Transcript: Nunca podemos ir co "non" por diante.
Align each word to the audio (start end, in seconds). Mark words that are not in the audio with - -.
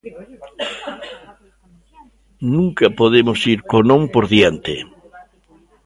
Nunca 2.53 2.87
podemos 2.99 3.39
ir 3.53 3.59
co 3.69 3.77
"non" 3.89 4.01
por 4.13 4.25
diante. 4.33 4.73